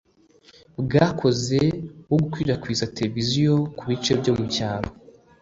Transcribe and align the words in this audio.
bwakoze 0.83 1.59
wo 2.09 2.17
gukwirakwiza 2.23 2.91
televiziyo 2.97 3.51
ku 3.77 3.83
bice 3.89 4.11
byo 4.19 4.31
mu 4.37 4.45
cyaro 4.53 4.89